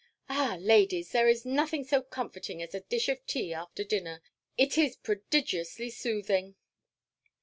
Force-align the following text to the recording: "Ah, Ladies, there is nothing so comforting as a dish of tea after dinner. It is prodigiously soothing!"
"Ah, 0.27 0.57
Ladies, 0.59 1.11
there 1.11 1.29
is 1.29 1.45
nothing 1.45 1.83
so 1.83 2.01
comforting 2.01 2.59
as 2.59 2.73
a 2.73 2.79
dish 2.79 3.07
of 3.07 3.23
tea 3.27 3.53
after 3.53 3.83
dinner. 3.83 4.23
It 4.57 4.75
is 4.75 4.95
prodigiously 4.95 5.91
soothing!" 5.91 6.55